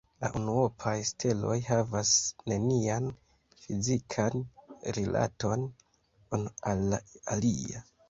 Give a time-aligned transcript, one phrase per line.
[0.23, 2.15] La unuopaj steloj havas
[2.53, 3.11] nenian
[3.67, 4.43] fizikan
[5.01, 5.71] rilaton
[6.41, 7.05] unu al la
[7.39, 7.91] alia.